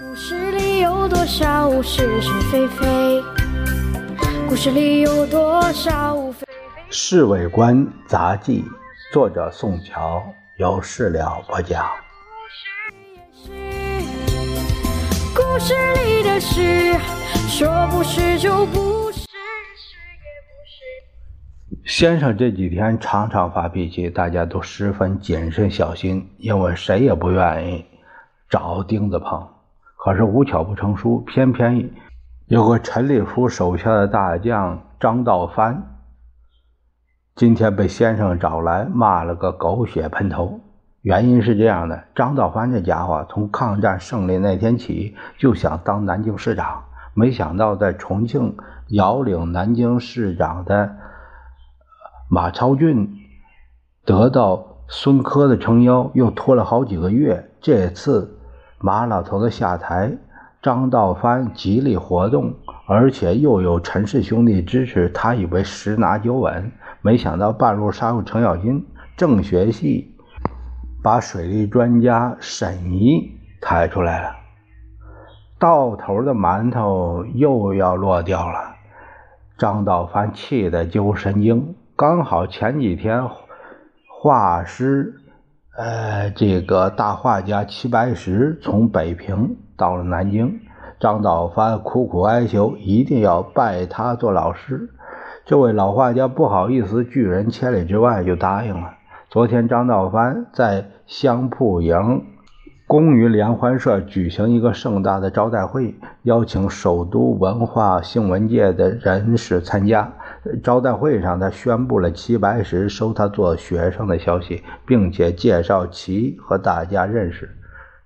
[0.00, 3.22] 故事里有多少是是非非？
[4.48, 6.52] 故事里有多少非非？
[6.88, 8.62] 《侍卫官杂记》，
[9.12, 10.24] 作者宋乔，
[10.56, 11.86] 有事了播讲。
[15.34, 15.74] 故事
[16.06, 16.94] 里的事，
[17.46, 21.84] 说不是就不是，是也不是。
[21.84, 27.84] 先生这几天常常发脾气，大家都十分谨慎小心，因为谁也不愿意
[28.48, 29.46] 找钉子碰。
[30.04, 31.90] 可是无巧不成书，偏偏
[32.46, 36.00] 有个陈立夫手下的大将张道藩，
[37.36, 40.58] 今天被先生找来骂了个狗血喷头。
[41.02, 46.82] 原因是这样的：张道藩这家伙从抗战胜利那天起就想当南京市长，
[47.14, 48.56] 没想到在重庆
[48.88, 50.96] 遥领南京市长的
[52.28, 53.08] 马超俊
[54.04, 57.52] 得到孙科的撑腰，又拖了好几个月。
[57.60, 58.40] 这次。
[58.82, 60.18] 马老头子下台，
[60.60, 62.54] 张道藩极力活动，
[62.88, 66.72] 而且又有陈氏兄弟支持，他以为十拿九稳。
[67.00, 68.84] 没想到半路杀入程咬金，
[69.16, 70.16] 政学系
[71.00, 74.36] 把水利专家沈怡抬出来了，
[75.60, 78.74] 到头的馒头又要落掉了。
[79.58, 83.28] 张道藩气得揪神经，刚好前几天
[84.08, 85.20] 画师。
[85.74, 90.60] 呃，这个大画家齐白石从北平到了南京，
[91.00, 94.90] 张道藩苦苦哀求，一定要拜他做老师。
[95.46, 98.90] 这位老画家不好意思拒人千里之外，就答应了。
[99.30, 102.22] 昨天，张道藩在香铺营
[102.86, 110.12] 公余联欢社举行一个盛大的招待会，邀请首都文化新闻界的人士参加。
[110.62, 117.56] 招待会上，他宣布了齐白石收他做学生的消息，并且介绍齐和大家认识。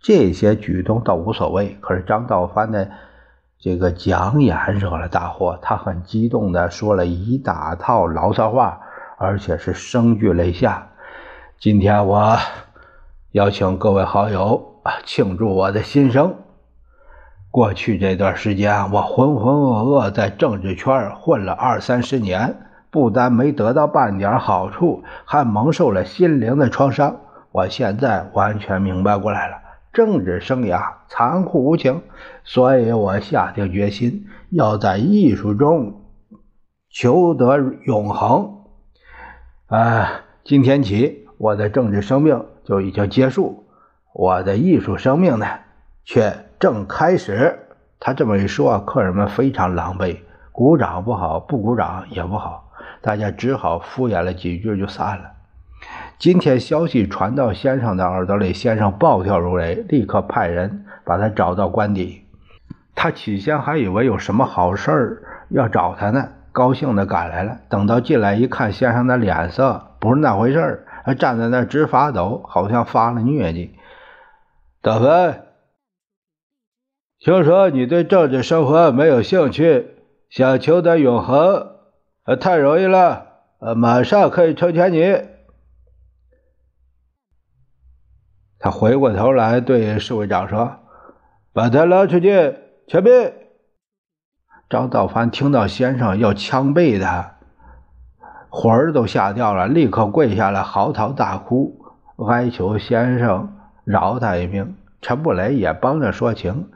[0.00, 2.88] 这些举动倒无所谓，可是张道藩的
[3.58, 5.58] 这个讲演惹了大祸。
[5.60, 8.80] 他很激动地说了一大套牢骚话，
[9.18, 10.88] 而且是声俱泪下。
[11.58, 12.36] 今天我
[13.32, 16.34] 邀请各位好友庆祝我的新生。
[17.50, 22.58] 过去这段时间，我浑浑噩噩在政治圈混了二三十年，
[22.90, 27.16] 不但没得到半点好处，还蒙受了心灵的创伤。
[27.50, 29.56] 我现在完全明白过来了，
[29.92, 32.02] 政治生涯残酷无情，
[32.44, 36.04] 所以我下定决心要在艺术中
[36.88, 38.58] 求得永恒。
[39.66, 43.64] 啊，今天起，我的政治生命就已经结束，
[44.12, 45.46] 我的艺术生命呢，
[46.04, 46.32] 却。
[46.60, 47.58] 正开始，
[47.98, 50.18] 他这么一说，客人们非常狼狈，
[50.52, 55.30] 鼓掌不好，不鼓掌也不好，大家只好敷衍了几句就散了。
[56.18, 62.26] 今天消息传到先生的耳朵里，先生暴跳如雷，立刻派人把他找到官邸。
[62.94, 67.56] 他起先还以为有什么好事儿要找他呢，高兴的赶来了。
[67.70, 73.74] 等到进来一看，先生的脸色不是那回事儿，站在那直发抖，好像发了疟疾。
[74.82, 75.49] 大芬。
[77.22, 79.94] 听说你对政治生活没有兴趣，
[80.30, 81.76] 想求得永恒，
[82.24, 83.26] 呃，太容易了，
[83.58, 85.20] 呃，马上可以成全你。
[88.58, 90.78] 他回过头来对侍卫长说
[91.52, 92.54] ：“把他拉出去，
[92.88, 93.32] 枪毙。”
[94.70, 97.36] 张道藩听到先生要枪毙他，
[98.48, 101.84] 魂儿都吓掉了，立刻跪下来嚎啕大哭，
[102.30, 103.52] 哀求先生
[103.84, 104.74] 饶他一命。
[105.02, 106.70] 陈布雷也帮着说情。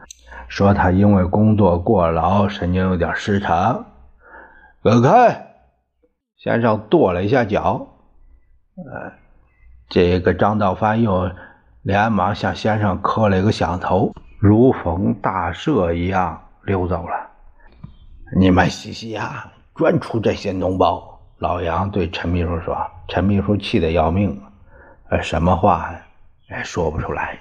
[0.55, 3.87] 说他因为工作过劳，神经有点失常。
[4.85, 5.49] 滚开！
[6.37, 7.89] 先生跺了一下脚。
[8.77, 9.13] 呃，
[9.89, 11.29] 这个张道藩又
[11.83, 17.31] 连忙向先生磕了一个响头，如逢大赦一样溜走了。
[18.39, 21.21] 你们西西呀，专出这些脓包！
[21.39, 22.79] 老杨对陈秘书说。
[23.09, 24.41] 陈秘书气得要命，
[25.11, 25.91] 呃，什么话
[26.49, 27.41] 也说不出来。